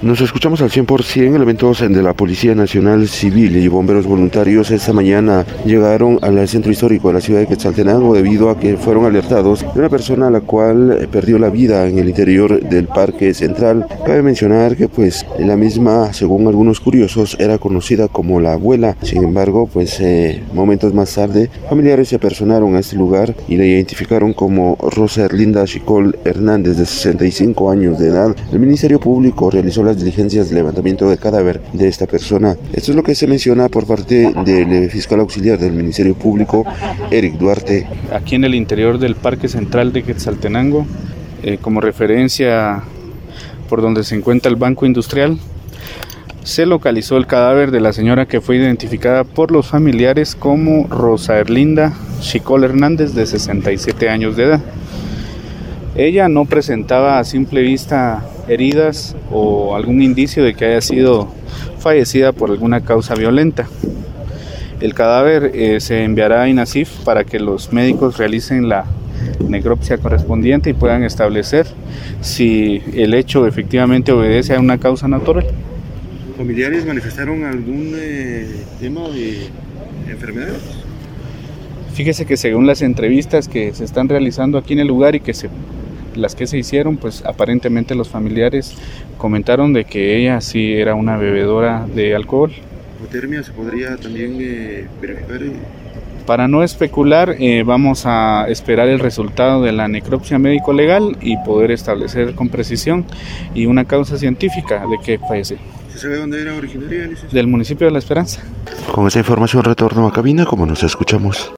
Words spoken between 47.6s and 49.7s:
de la señora que fue identificada por los